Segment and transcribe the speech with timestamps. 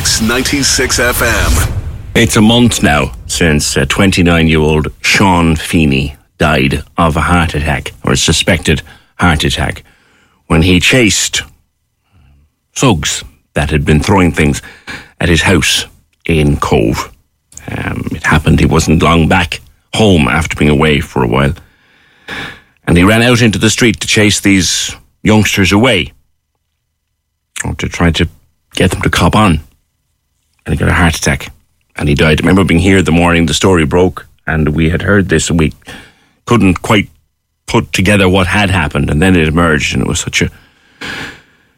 [0.00, 1.84] Corks 96 FM.
[2.14, 7.92] It's a month now since 29 year old Sean Feeney died of a heart attack,
[8.02, 8.80] or a suspected
[9.16, 9.84] heart attack,
[10.46, 11.42] when he chased
[12.74, 14.62] thugs that had been throwing things
[15.20, 15.84] at his house
[16.24, 17.14] in Cobh.
[17.68, 19.60] Um, it happened, he wasn't long back
[19.92, 21.52] home after being away for a while.
[22.86, 26.14] And he ran out into the street to chase these youngsters away,
[27.66, 28.26] or to try to
[28.72, 29.60] get them to cop on.
[30.64, 31.52] And he got a heart attack
[31.96, 32.40] and he died.
[32.40, 35.58] I remember being here the morning the story broke, and we had heard this, and
[35.58, 35.72] we
[36.46, 37.08] couldn't quite
[37.66, 40.50] put together what had happened, and then it emerged, and it was such a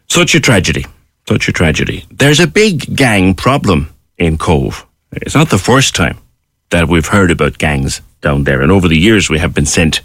[0.08, 0.86] such a tragedy,
[1.28, 2.04] such a tragedy.
[2.10, 4.86] There's a big gang problem in Cobh.
[5.12, 6.18] It's not the first time
[6.70, 10.00] that we've heard about gangs down there, and over the years we have been sent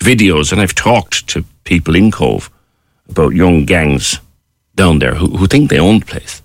[0.00, 2.50] videos, and I've talked to people in Cobh
[3.08, 4.18] about young gangs
[4.74, 6.42] down there who, who think they own the place.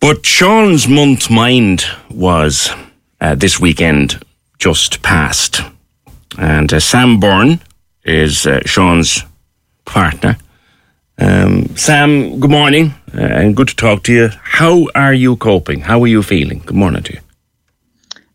[0.00, 2.70] But Sean's month mind was
[3.20, 4.22] uh, this weekend
[4.58, 5.60] just passed.
[6.38, 7.60] And uh, Sam Byrne
[8.04, 9.24] is uh, Sean's
[9.84, 10.36] partner.
[11.18, 14.28] Um, Sam, good morning uh, and good to talk to you.
[14.40, 15.80] How are you coping?
[15.80, 16.62] How are you feeling?
[16.64, 17.20] Good morning to you.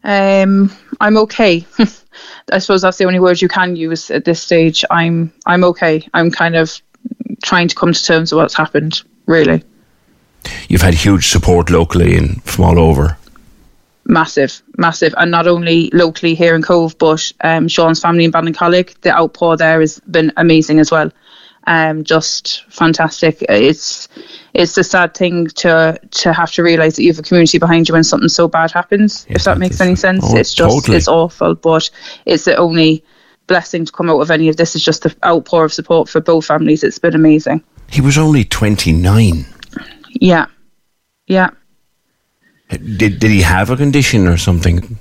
[0.03, 1.65] Um, I'm okay.
[2.51, 4.83] I suppose that's the only word you can use at this stage.
[4.91, 6.05] I'm I'm okay.
[6.13, 6.81] I'm kind of
[7.41, 9.63] trying to come to terms with what's happened, really.
[10.69, 13.17] You've had huge support locally and from all over.
[14.05, 18.99] Massive, massive, and not only locally here in Cobh, but um, Sean's family in Ballincollig.
[19.01, 21.09] The outpour there has been amazing as well.
[21.65, 23.41] Um, just fantastic.
[23.47, 24.09] It's
[24.53, 27.87] it's a sad thing to to have to realise that you have a community behind
[27.87, 29.25] you when something so bad happens.
[29.29, 30.97] if that, that makes any sense, oh, it's just totally.
[30.97, 31.55] it's awful.
[31.55, 31.89] But
[32.25, 33.03] it's the only
[33.47, 36.19] blessing to come out of any of this is just the outpour of support for
[36.19, 36.83] both families.
[36.83, 37.63] It's been amazing.
[37.89, 39.45] He was only twenty nine.
[40.13, 40.47] Yeah,
[41.27, 41.49] yeah.
[42.69, 44.97] Did did he have a condition or something?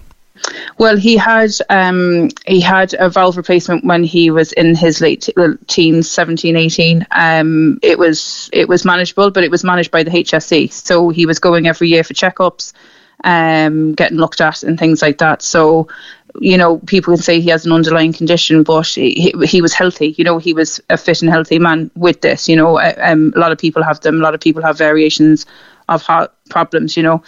[0.78, 5.28] Well, he had um, he had a valve replacement when he was in his late
[5.68, 7.06] teens, 17, 18.
[7.12, 10.72] Um, it was it was manageable, but it was managed by the HSE.
[10.72, 12.72] So he was going every year for checkups,
[13.24, 15.42] um, getting looked at and things like that.
[15.42, 15.88] So
[16.40, 20.14] you know, people can say he has an underlying condition, but he, he was healthy.
[20.18, 22.48] You know, he was a fit and healthy man with this.
[22.48, 24.16] You know, um, a lot of people have them.
[24.16, 25.46] A lot of people have variations
[25.88, 26.96] of heart problems.
[26.96, 27.22] You know,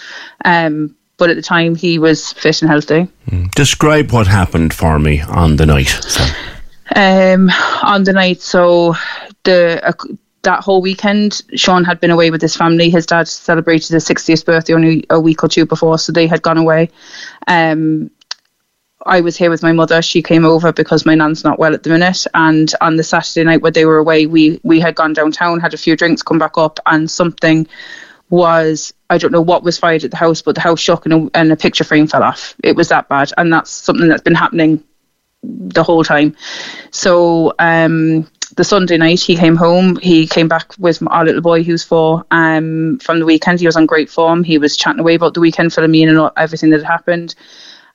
[0.44, 3.08] um, but at the time he was fit and healthy.
[3.28, 3.50] Mm.
[3.52, 5.88] Describe what happened for me on the night.
[6.02, 6.24] So.
[6.96, 7.50] Um,
[7.82, 8.94] on the night, so
[9.44, 9.80] the.
[9.86, 9.92] Uh,
[10.44, 12.90] that whole weekend, Sean had been away with his family.
[12.90, 16.42] His dad celebrated his 60th birthday only a week or two before, so they had
[16.42, 16.90] gone away.
[17.46, 18.10] Um,
[19.06, 20.02] I was here with my mother.
[20.02, 22.26] She came over because my nan's not well at the minute.
[22.34, 25.74] And on the Saturday night where they were away, we we had gone downtown, had
[25.74, 27.66] a few drinks, come back up, and something
[28.30, 31.14] was I don't know what was fired at the house, but the house shook and
[31.14, 32.54] a, and a picture frame fell off.
[32.62, 34.82] It was that bad, and that's something that's been happening
[35.42, 36.34] the whole time.
[36.90, 38.26] So um,
[38.56, 39.96] the Sunday night he came home.
[39.96, 43.60] He came back with our little boy who's four um, from the weekend.
[43.60, 44.42] He was on great form.
[44.42, 47.34] He was chatting away about the weekend, filling me in and everything that had happened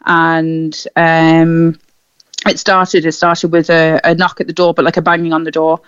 [0.05, 1.79] and um,
[2.47, 3.05] it started.
[3.05, 5.51] It started with a, a, knock at the door, but like a banging on the
[5.51, 5.81] door.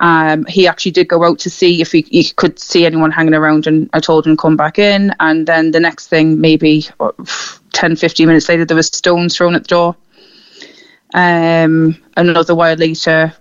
[0.00, 3.34] Um, he actually did go out to see if he, he, could see anyone hanging
[3.34, 5.14] around, and I told him come back in.
[5.20, 7.12] And then the next thing, maybe uh,
[7.72, 9.96] 10, 15 minutes later, there was stones thrown at the door.
[11.14, 13.32] Um, another while later,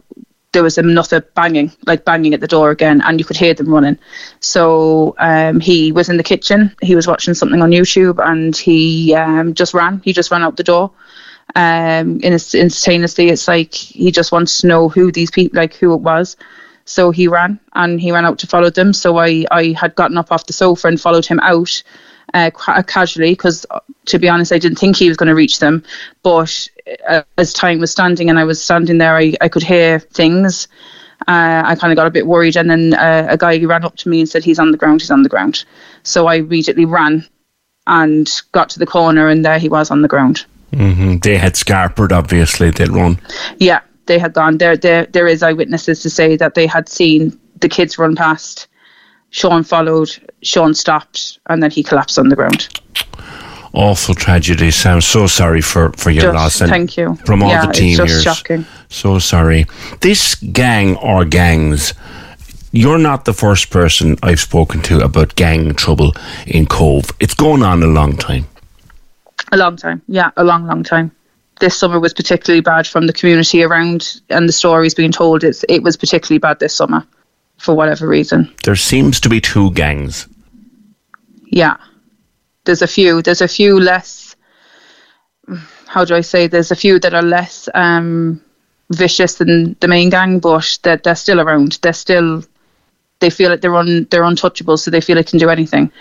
[0.54, 3.74] there was another banging, like banging at the door again, and you could hear them
[3.74, 3.98] running.
[4.40, 6.76] So um, he was in the kitchen.
[6.82, 10.02] He was watching something on YouTube, and he um, just ran.
[10.04, 10.92] He just ran out the door.
[11.56, 16.02] Um, instantaneously, it's like he just wants to know who these people, like who it
[16.02, 16.38] was.
[16.86, 18.94] So he ran and he ran out to follow them.
[18.94, 21.84] So I, I had gotten up off the sofa and followed him out
[22.34, 22.52] uh,
[22.88, 23.66] casually because,
[24.06, 25.84] to be honest, I didn't think he was going to reach them.
[26.24, 26.68] But
[27.08, 30.68] uh, as time was standing and I was standing there, I, I could hear things.
[31.28, 33.96] Uh, I kind of got a bit worried, and then uh, a guy ran up
[33.98, 35.02] to me and said, "He's on the ground.
[35.02, 35.66] He's on the ground."
[36.04, 37.28] So I immediately ran
[37.86, 40.46] and got to the corner, and there he was on the ground.
[40.74, 42.72] hmm They had scarpered, obviously.
[42.72, 43.20] They'd run.
[43.60, 44.58] Yeah, they had gone.
[44.58, 48.68] There, there, there is eyewitnesses to say that they had seen the kids run past.
[49.32, 50.10] Sean followed.
[50.44, 52.68] Sean stopped, and then he collapsed on the ground.
[53.74, 54.70] Awful tragedy.
[54.72, 56.62] Sounds so sorry for, for your Just loss.
[56.62, 57.16] And thank you.
[57.26, 58.22] From all Yeah, the it's team just here.
[58.22, 58.66] shocking.
[58.90, 59.66] So sorry.
[60.02, 61.94] This gang or gangs,
[62.74, 66.14] you're not the first person I've spoken to about gang trouble
[66.46, 67.12] in Cobh.
[67.22, 68.46] It's going on a long time.
[69.54, 70.02] A long time.
[70.08, 71.12] Yeah, a long, long time.
[71.62, 75.44] This summer was particularly bad from the community around, and the stories being told.
[75.46, 77.06] It's it was particularly bad this summer,
[77.62, 78.52] for whatever reason.
[78.64, 80.28] There seems to be two gangs.
[81.46, 81.78] Yeah,
[82.66, 83.22] there's a few.
[83.22, 84.36] There's a few less.
[85.88, 86.48] How do I say?
[86.48, 88.42] There's a few that are less um,
[88.92, 91.78] vicious than the main gang, but they're, they're still around.
[91.82, 92.44] They're still.
[93.20, 95.92] They feel like they're un, they're untouchable, so they feel they can do anything.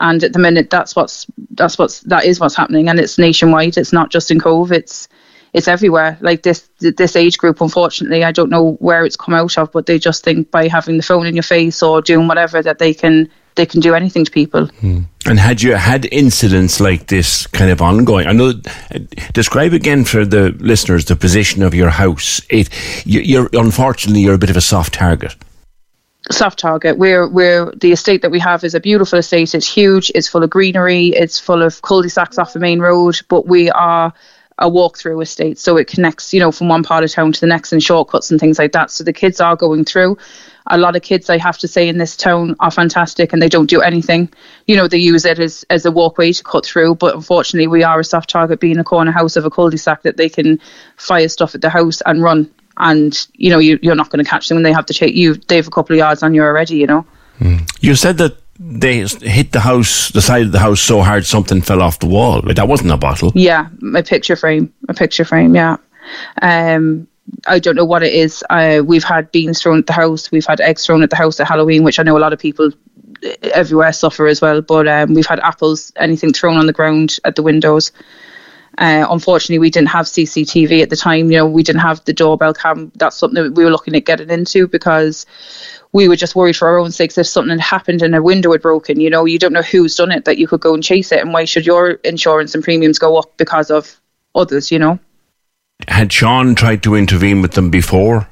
[0.00, 3.76] And at the minute, that's what's that's what's that is what's happening, and it's nationwide.
[3.76, 4.72] It's not just in Cobh.
[4.72, 5.08] It's
[5.52, 6.16] it's everywhere.
[6.20, 9.86] Like this this age group, unfortunately, I don't know where it's come out of, but
[9.86, 12.94] they just think by having the phone in your face or doing whatever that they
[12.94, 14.66] can they can do anything to people.
[14.66, 15.00] Hmm.
[15.26, 18.26] And had you had incidents like this kind of ongoing?
[18.28, 18.52] I know.
[19.32, 22.40] Describe again for the listeners the position of your house.
[22.48, 22.70] It,
[23.04, 25.34] you- you're unfortunately you're a bit of a soft target.
[26.30, 26.96] soft target.
[26.96, 29.54] We're we're the estate that we have is a beautiful estate.
[29.54, 30.12] It's huge.
[30.14, 31.08] It's full of greenery.
[31.08, 33.20] It's full of cul-de-sacs off the main road.
[33.28, 34.12] But we are
[34.60, 37.46] a walk-through estate, so it connects, you know, from one part of town to the
[37.46, 38.90] next and shortcuts and things like that.
[38.90, 40.18] So the kids are going through.
[40.66, 43.48] A lot of kids, I have to say, in this town are fantastic, and they
[43.48, 44.30] don't do anything.
[44.66, 46.96] You know, they use it as as a walkway to cut through.
[46.96, 50.16] But unfortunately, we are a soft target, being a corner house of a cul-de-sac that
[50.16, 50.60] they can
[50.96, 54.28] fire stuff at the house and run and you know you, you're not going to
[54.28, 55.34] catch them when they have to take you.
[55.34, 56.76] They have a couple of yards on you already.
[56.76, 57.06] You know.
[57.38, 57.58] Hmm.
[57.80, 61.62] You said that they hit the house, the side of the house, so hard something
[61.62, 62.42] fell off the wall.
[62.42, 63.32] But that wasn't a bottle.
[63.34, 65.54] Yeah, my picture frame, a picture frame.
[65.54, 65.78] Yeah.
[66.42, 67.08] Um,
[67.46, 68.44] I don't know what it is.
[68.50, 70.30] Uh, we've had beans thrown at the house.
[70.30, 72.38] We've had eggs thrown at the house at Halloween, which I know a lot of
[72.38, 72.70] people
[73.24, 74.60] uh, everywhere suffer as well.
[74.60, 77.92] But um, we've had apples, anything thrown on the ground at the windows.
[78.80, 81.30] Uh, unfortunately, we didn't have CCTV at the time.
[81.30, 82.90] You know, we didn't have the doorbell cam.
[82.96, 85.26] That's something that we were looking at getting into because
[85.92, 88.52] we were just worried for our own sakes if something had happened and a window
[88.52, 88.98] had broken.
[88.98, 91.20] You know, you don't know who's done it that you could go and chase it,
[91.20, 94.00] and why should your insurance and premiums go up because of
[94.34, 94.72] others?
[94.72, 94.98] You know.
[95.86, 98.29] Had Sean tried to intervene with them before?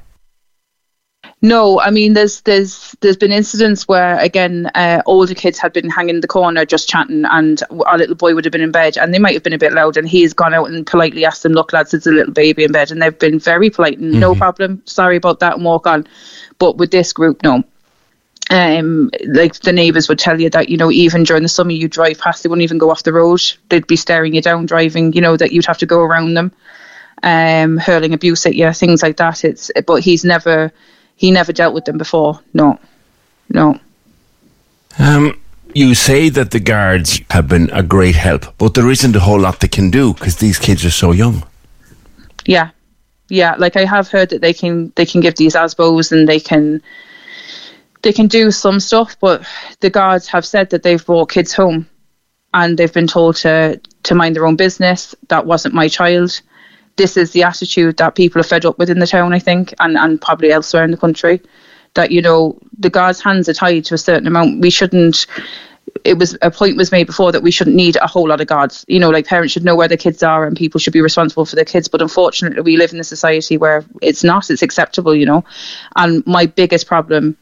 [1.41, 5.89] No, I mean, there's there's there's been incidents where again, uh, older kids had been
[5.89, 8.97] hanging in the corner just chatting, and our little boy would have been in bed,
[8.97, 11.43] and they might have been a bit loud, and he's gone out and politely asked
[11.43, 14.19] them, "Look, lads, there's a little baby in bed," and they've been very polite and
[14.19, 16.07] no problem, sorry about that, and walk on.
[16.57, 17.63] But with this group, no.
[18.51, 21.87] Um, like the neighbours would tell you that you know even during the summer you
[21.87, 23.41] drive past, they wouldn't even go off the road.
[23.69, 25.13] They'd be staring you down driving.
[25.13, 26.51] You know that you'd have to go around them
[27.23, 29.45] um, hurling abuse at you, things like that.
[29.45, 30.71] It's but he's never
[31.19, 32.39] he never dealt with them before.
[32.53, 32.79] No,
[33.49, 33.77] no.
[34.97, 35.37] Um,
[35.73, 39.41] you say that the guards have been a great help, but there isn't a whole
[39.41, 41.43] lot they can do because these kids are so young.
[42.45, 42.69] Yeah,
[43.27, 43.55] yeah.
[43.57, 46.81] Like I have heard that they can they can give these asbos and they can
[48.01, 49.45] they can do some stuff, but
[49.81, 51.85] the guards have said that they've brought kids home
[52.53, 55.13] and they've been told to to mind their own business.
[55.27, 56.39] That wasn't my child.
[56.99, 59.73] This is the attitude that people are fed up with in the town, I think,
[59.79, 61.41] and, and probably elsewhere in the country.
[61.93, 64.61] That, you know, the guards' hands are tied to a certain amount.
[64.61, 65.25] We shouldn't
[66.03, 68.47] it was a point was made before that we shouldn't need a whole lot of
[68.47, 68.85] guards.
[68.87, 71.45] You know, like parents should know where their kids are and people should be responsible
[71.45, 71.87] for their kids.
[71.87, 74.49] But unfortunately, we live in a society where it's not.
[74.49, 75.43] It's acceptable, you know.
[75.95, 77.37] And my biggest problem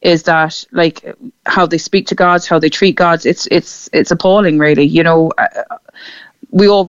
[0.00, 3.26] is that like how they speak to guards, how they treat guards.
[3.26, 4.84] It's it's it's appalling, really.
[4.84, 5.78] You know, uh,
[6.50, 6.88] we all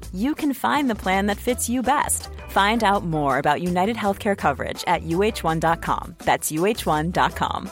[0.13, 2.29] you can find the plan that fits you best.
[2.49, 6.15] Find out more about United Healthcare coverage at uh1.com.
[6.19, 7.69] That's uh1.com.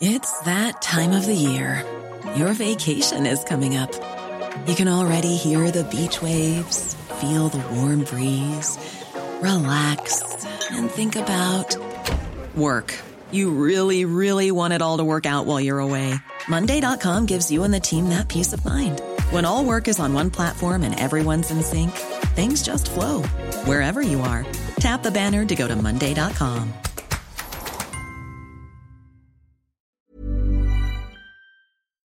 [0.00, 1.84] It's that time of the year.
[2.36, 3.90] Your vacation is coming up.
[4.68, 8.78] You can already hear the beach waves, feel the warm breeze,
[9.40, 11.76] relax, and think about
[12.54, 12.94] work.
[13.32, 16.14] You really, really want it all to work out while you're away.
[16.48, 19.02] Monday.com gives you and the team that peace of mind.
[19.30, 21.90] When all work is on one platform and everyone's in sync,
[22.36, 23.22] things just flow
[23.64, 24.46] wherever you are.
[24.78, 26.72] Tap the banner to go to Monday.com.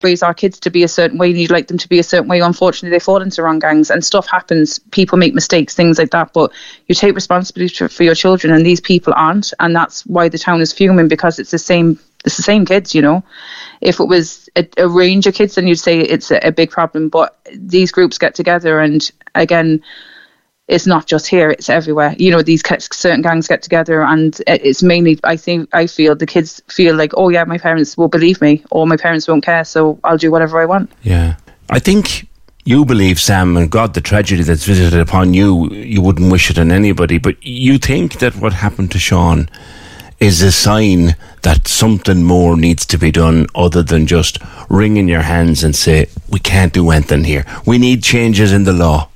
[0.01, 2.03] raise our kids to be a certain way and you'd like them to be a
[2.03, 2.39] certain way.
[2.39, 4.79] Unfortunately, they fall into wrong gangs and stuff happens.
[4.91, 6.31] People make mistakes, things like that.
[6.33, 6.51] But
[6.87, 10.61] you take responsibility for your children, and these people aren't, and that's why the town
[10.61, 11.99] is fuming because it's the same.
[12.25, 13.23] It's the same kids, you know.
[13.81, 16.69] If it was a, a range of kids, then you'd say it's a, a big
[16.69, 17.09] problem.
[17.09, 19.81] But these groups get together, and again,
[20.67, 22.15] it's not just here; it's everywhere.
[22.19, 22.61] You know, these
[22.91, 25.19] certain gangs get together, and it's mainly.
[25.23, 28.63] I think I feel the kids feel like, oh yeah, my parents will believe me,
[28.69, 30.91] or my parents won't care, so I'll do whatever I want.
[31.03, 31.35] Yeah.
[31.69, 32.27] I think
[32.65, 36.59] you believe, Sam, and God, the tragedy that's visited upon you, you wouldn't wish it
[36.59, 39.49] on anybody, but you think that what happened to Sean
[40.19, 44.37] is a sign that something more needs to be done other than just
[44.69, 47.45] wringing your hands and say, we can't do anything here.
[47.65, 49.09] We need changes in the law.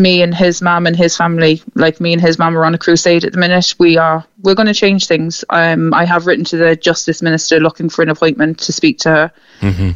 [0.00, 2.78] me and his mum and his family, like me and his mum, are on a
[2.78, 3.74] crusade at the minute.
[3.78, 5.44] We are we're going to change things.
[5.50, 9.10] Um, I have written to the justice minister looking for an appointment to speak to
[9.10, 9.32] her.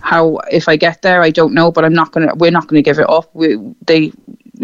[0.02, 2.34] How if I get there, I don't know, but I'm not gonna.
[2.34, 3.30] We're not going to give it up.
[3.34, 3.56] We
[3.87, 4.12] they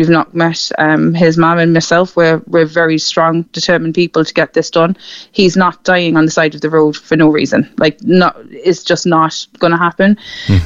[0.00, 2.16] we've not met um, his mum and myself.
[2.16, 4.96] We're we're very strong, determined people to get this done.
[5.32, 7.70] He's not dying on the side of the road for no reason.
[7.78, 10.16] Like not, it's just not going to happen.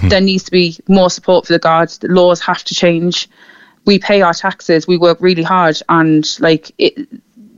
[0.08, 1.98] There needs to be more support for the guards.
[1.98, 3.28] The laws have to change
[3.86, 7.06] we pay our taxes, we work really hard, and like it,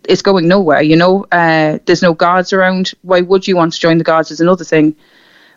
[0.09, 0.83] it's going nowhere.
[0.83, 2.93] You know, uh, there's no guards around.
[3.03, 4.31] Why would you want to join the guards?
[4.31, 4.97] Is another thing.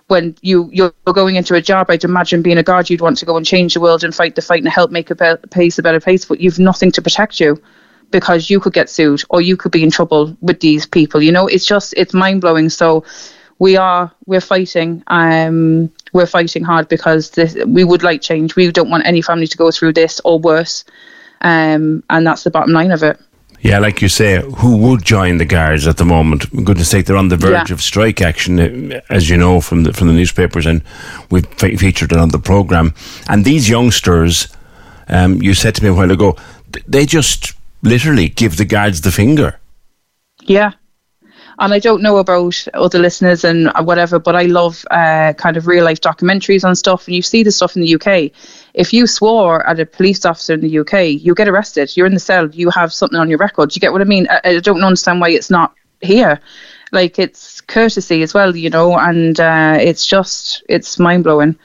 [0.10, 3.26] When you you're going into a job, I'd imagine being a guard, you'd want to
[3.26, 5.80] go and change the world and fight the fight and help make a be- place
[5.80, 6.26] a better place.
[6.26, 7.62] But you've nothing to protect you
[8.12, 11.22] because you could get sued or you could be in trouble with these people.
[11.22, 12.70] You know, it's just it's mind blowing.
[12.70, 13.06] So
[13.60, 18.72] we are we're fighting um we're fighting hard because this, we would like change we
[18.72, 20.86] don't want any family to go through this or worse
[21.42, 23.20] um and that's the bottom line of it
[23.62, 26.50] Yeah, like you say, who would join the guards at the moment?
[26.64, 27.74] Goodness sake, they're on the verge Yeah.
[27.74, 30.82] of strike action, as you know from the from the newspapers, and
[31.30, 32.94] we've fe- featured it on the program.
[33.28, 34.48] And these youngsters,
[35.10, 36.38] um, you said to me a while ago,
[36.88, 39.60] they just literally give the guards the finger.
[40.46, 40.72] yeah
[41.60, 45.68] and I don't know about other listeners and whatever, but I love uh, kind of
[45.68, 47.06] real life documentaries and stuff.
[47.06, 48.32] And you see the stuff in the UK.
[48.74, 51.96] If you swore at a police officer in the UK, you get arrested.
[51.98, 52.50] You're in the cell.
[52.50, 53.76] You have something on your record.
[53.76, 54.28] You get what I mean?
[54.30, 56.40] I, I don't understand why it's not here.
[56.94, 58.98] Like it's courtesy as well, you know.
[58.98, 61.58] And uh, it's just it's mind blowing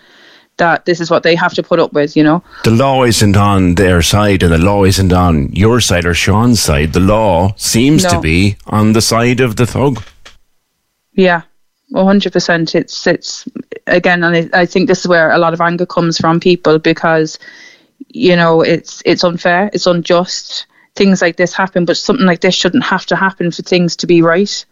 [0.57, 2.43] that this is what they have to put up with, you know.
[2.65, 6.61] The law isn't on their side, and the law isn't on your side or Sean's
[6.61, 6.93] side.
[6.93, 10.03] The law seems to be on the side of the thug.
[11.13, 11.43] Yeah,
[11.91, 12.75] one hundred percent.
[12.75, 13.49] It's it's
[13.87, 16.79] again, and I, I think this is where a lot of anger comes from people
[16.79, 17.39] because
[18.09, 20.67] you know it's it's unfair, it's unjust.
[20.97, 24.07] Things like this happen, but something like this shouldn't have to happen for things to
[24.07, 24.65] be right.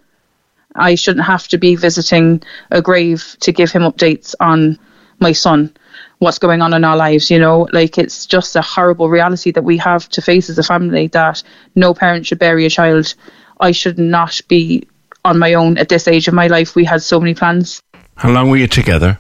[0.76, 4.78] I shouldn't have to be visiting a grave to give him updates on
[5.22, 5.72] my son,
[6.18, 7.30] what's going on in our lives.
[7.30, 10.62] You know, like it's just a horrible reality that we have to face as a
[10.62, 11.42] family that
[11.74, 13.14] no parent should bury a child.
[13.60, 14.86] I should not be
[15.24, 16.74] on my own at this age of my life.
[16.74, 17.80] We had so many plans.
[18.16, 19.18] How long were you together?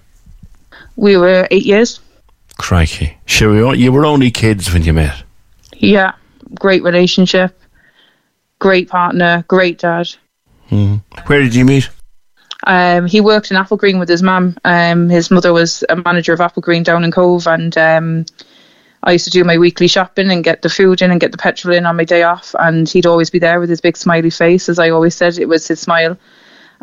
[0.96, 2.00] We were eight years.
[2.58, 3.16] Crikey.
[3.24, 5.22] Sure, you- you were only kids when you met.
[5.76, 6.12] Yeah,
[6.60, 7.58] great relationship,
[8.58, 10.08] great partner, great dad.
[10.70, 10.96] Mm-hmm.
[11.26, 11.88] Where did you meet?
[12.64, 14.56] Um, he worked in Applegreen with his mum.
[14.64, 18.26] Um, his mother was a manager of Applegreen down in Cobh, and um,
[19.02, 21.38] I used to do my weekly shopping and get the food in and get the
[21.38, 22.54] petrol in on my day off.
[22.58, 25.48] And he'd always be there with his big smiley face, as I always said, it
[25.48, 26.16] was his smile.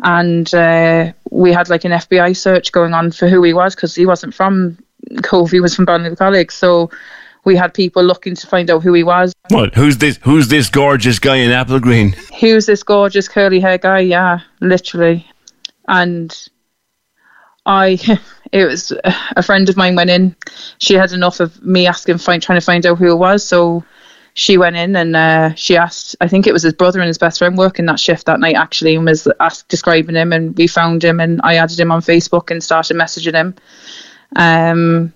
[0.02, 3.94] And uh, we had like an FBI search going on for who he was because
[3.94, 4.78] he wasn't from
[5.22, 6.50] Cobh, he was from Ballincollig.
[6.50, 6.90] So
[7.44, 9.34] we had people looking to find out who he was.
[9.48, 9.74] What?
[9.74, 10.18] Who's this?
[10.22, 12.14] Who's this gorgeous guy in Applegreen?
[12.38, 14.00] Who's this gorgeous curly hair guy?
[14.00, 15.26] Yeah, literally.
[15.90, 16.48] And
[17.66, 17.98] I,
[18.52, 18.92] it was
[19.36, 20.34] a friend of mine went in.
[20.78, 23.46] She had enough of me asking, find, trying to find out who it was.
[23.46, 23.84] So
[24.34, 26.16] she went in and uh, she asked.
[26.20, 28.54] I think it was his brother and his best friend working that shift that night
[28.54, 30.32] actually, and was asked, describing him.
[30.32, 33.54] And we found him, and I added him on Facebook and started messaging him.
[34.36, 35.12] Um,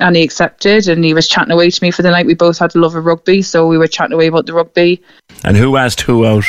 [0.00, 2.26] and he accepted and he was chatting away to me for the night.
[2.26, 5.00] We both had a love of rugby, so we were chatting away about the rugby.
[5.44, 6.44] And who asked who out?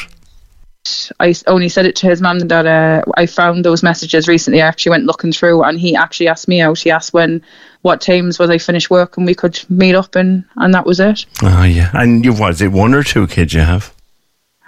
[1.19, 4.61] I only said it to his mum that uh, I found those messages recently.
[4.61, 6.79] I actually went looking through and he actually asked me out.
[6.79, 7.41] He asked when,
[7.81, 10.99] what times was I finished work and we could meet up and, and that was
[10.99, 11.25] it.
[11.43, 11.91] Oh, yeah.
[11.93, 13.93] And you was it one or two kids you have?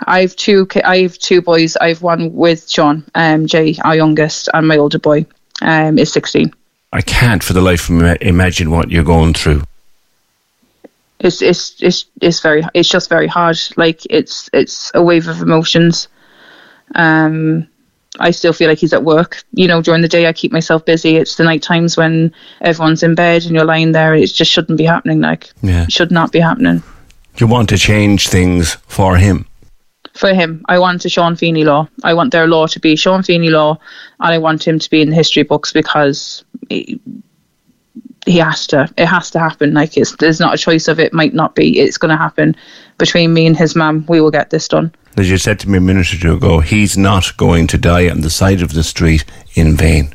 [0.06, 0.68] I've two.
[0.68, 1.76] ki- I have two boys.
[1.78, 5.26] I've one with Sean, um, Jay, our youngest, and my older boy,
[5.64, 6.54] um, is sixteen.
[6.94, 9.64] I can't for the life of me imagine what you're going through.
[11.20, 13.58] It's it's it's it's very it's just very hard.
[13.76, 16.08] Like it's it's a wave of emotions.
[16.96, 17.68] Um
[18.20, 19.44] i still feel like he's at work.
[19.54, 21.18] You know during the day i keep myself busy.
[21.18, 24.14] It's the night times when everyone's in bed and you're lying there.
[24.16, 25.50] It just shouldn't be happening like.
[25.62, 25.84] Yeah.
[25.84, 26.84] it should not be happening.
[27.38, 29.46] You want to change things for him.
[30.16, 30.64] for him.
[30.68, 31.88] I want a sean feeney law.
[32.04, 33.78] I want their law to be sean feeney law
[34.20, 37.00] and i want him to be in the history books because he,
[38.28, 41.14] he has to it has to happen like it's there's not a choice of it
[41.14, 42.56] might not be it's going to happen
[42.98, 45.80] between me and his mum we will get this done As you said to me
[45.80, 48.84] a minute or two ago, he's not going to die on the side of the
[48.84, 50.14] street in vain.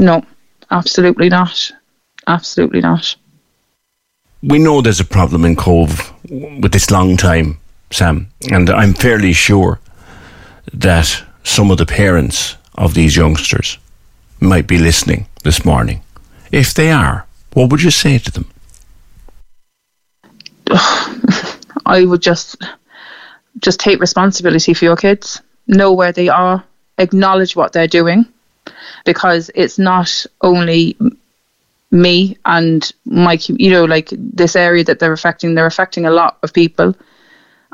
[0.00, 0.24] No,
[0.72, 1.70] absolutely not.
[2.26, 3.14] Absolutely not.
[4.42, 7.58] We know there's a problem in Cobh with this long time,
[7.92, 9.78] Sam, and I'm fairly sure
[10.72, 13.78] that some of the parents of these youngsters
[14.40, 16.02] might be listening this morning.
[16.52, 18.46] If they are, what would you say to them?
[21.86, 22.62] I would just
[23.58, 25.40] just take responsibility for your kids.
[25.66, 26.62] Know where they are.
[26.98, 28.26] Acknowledge what they're doing,
[29.04, 30.96] because it's not only
[31.90, 35.54] me and my, you know, like this area that they're affecting.
[35.54, 36.94] They're affecting a lot of people,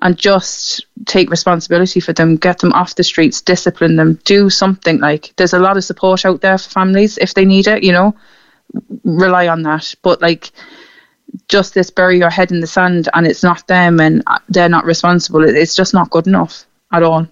[0.02, 2.36] and just take responsibility for them.
[2.36, 3.40] Get them off the streets.
[3.42, 4.20] Discipline them.
[4.24, 5.00] Do something.
[5.00, 7.82] Like there's a lot of support out there for families if they need it.
[7.82, 8.14] You know,
[9.04, 9.94] rely on that.
[10.02, 10.50] But like
[11.48, 14.84] just this bury your head in the sand and it's not them and they're not
[14.84, 15.44] responsible.
[15.44, 17.26] It's just not good enough at all.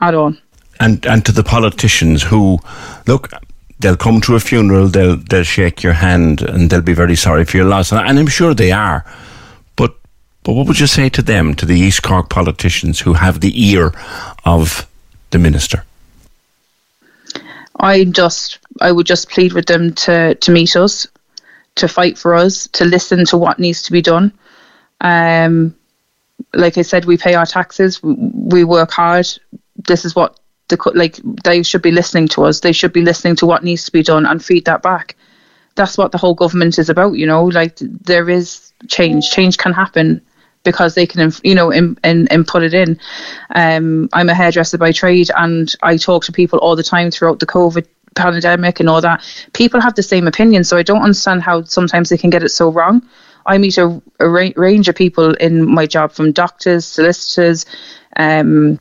[0.00, 0.34] At all.
[0.80, 2.58] and and to the politicians who
[3.06, 3.30] look
[3.78, 7.44] they'll come to a funeral they'll they'll shake your hand and they'll be very sorry
[7.44, 9.04] for your loss and, and I'm sure they are
[9.76, 9.94] but
[10.42, 13.52] but what would you say to them to the East Cork politicians who have the
[13.70, 13.92] ear
[14.44, 14.88] of
[15.30, 15.84] the minister
[17.78, 21.06] I just I would just plead with them to to meet us,
[21.76, 24.32] to fight for us, to listen to what needs to be done.
[25.00, 25.74] Um,
[26.54, 29.26] like I said, we pay our taxes, we, we work hard.
[29.76, 32.60] This is what the like they should be listening to us.
[32.60, 35.16] They should be listening to what needs to be done and feed that back.
[35.74, 37.44] That's what the whole government is about, you know.
[37.44, 39.30] Like there is change.
[39.30, 40.20] Change can happen
[40.64, 42.98] because they can, you know, and and and put it in.
[43.54, 47.38] Um, I'm a hairdresser by trade, and I talk to people all the time throughout
[47.38, 49.22] the COVID pandemic and all that.
[49.52, 52.50] People have the same opinion, so I don't understand how sometimes they can get it
[52.50, 53.02] so wrong.
[53.46, 57.66] I meet a, a ra- range of people in my job, from doctors, solicitors,
[58.16, 58.78] um,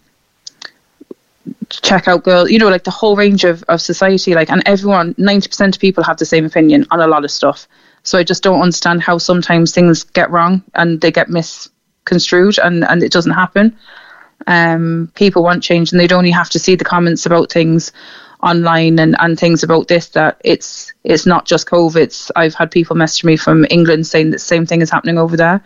[1.70, 5.76] checkout girl, you know, like the whole range of, of society, like, and everyone, 90%
[5.76, 7.68] of people have the same opinion on a lot of stuff.
[8.04, 12.84] So I just don't understand how sometimes things get wrong and they get misconstrued and,
[12.84, 13.78] and it doesn't happen.
[14.48, 17.92] Um, people want change and they'd only have to see the comments about things
[18.44, 21.96] online and, and things about this that it's it's not just COVID.
[21.98, 25.18] It's, I've had people message me from England saying that the same thing is happening
[25.18, 25.64] over there.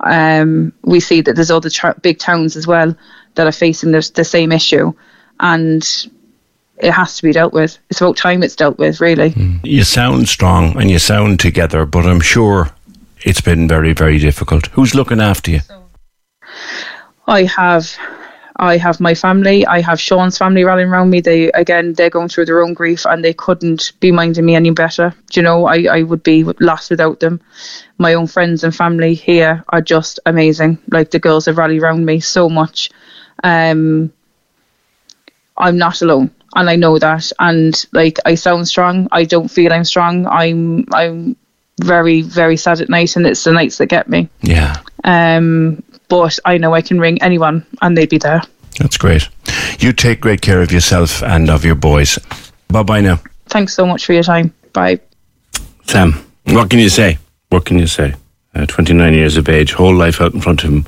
[0.00, 2.94] Um, we see that there's other tra- big towns as well
[3.34, 4.92] that are facing the, the same issue,
[5.40, 5.86] and
[6.78, 7.78] it has to be dealt with.
[7.90, 9.34] It's about time it's dealt with, really.
[9.62, 12.70] you sound strong and you sound together but I'm sure
[13.22, 15.60] it's been very very difficult who's looking after you
[17.26, 17.96] I have
[18.56, 21.20] I have my family, I have Sean's family rallying around me.
[21.20, 24.70] They again they're going through their own grief and they couldn't be minding me any
[24.70, 25.12] better.
[25.30, 27.40] Do you know, I, I would be lost without them.
[27.98, 30.78] My own friends and family here are just amazing.
[30.90, 32.90] Like the girls have rallied around me so much.
[33.42, 34.12] Um
[35.56, 39.08] I'm not alone and I know that and like I sound strong.
[39.10, 40.26] I don't feel I'm strong.
[40.26, 41.36] I'm I'm
[41.82, 44.28] very, very sad at night and it's the nights that get me.
[44.42, 48.42] yeah Um, but I know I can ring anyone and they'd be there.
[48.78, 49.28] That's great.
[49.78, 52.18] You take great care of yourself and of your boys.
[52.68, 53.20] Bye bye now.
[53.46, 54.52] Thanks so much for your time.
[54.72, 55.00] Bye.
[55.86, 57.18] Sam, what can you say?
[57.50, 58.14] What can you say?
[58.54, 60.86] uh, 29 years of age, whole life out in front of him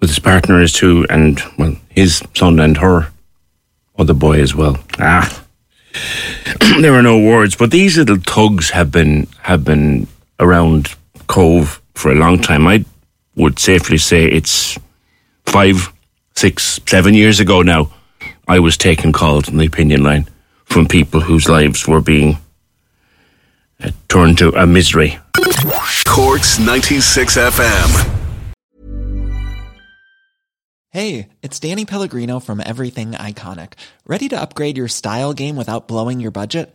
[0.00, 3.08] with his partner is too, and well, his son and her
[3.98, 4.78] other boy as well.
[4.98, 5.42] Ah,
[6.80, 10.06] there are no words, but these little thugs have been have been
[10.38, 10.94] around
[11.28, 12.66] Cobh for a long time.
[12.66, 12.84] I
[13.36, 14.78] would safely say it's
[15.44, 15.92] five,
[16.34, 17.90] six, seven years ago now.
[18.48, 20.28] I was taking calls on the opinion line
[20.64, 22.38] from people whose lives were being
[23.82, 25.18] uh, turned to a misery.
[26.06, 28.12] Corks 96 FM.
[30.90, 33.74] Hey, it's Danny Pellegrino from Everything Iconic.
[34.06, 36.74] Ready to upgrade your style game without blowing your budget?